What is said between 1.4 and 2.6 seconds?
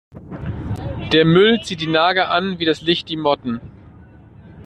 zieht die Nager an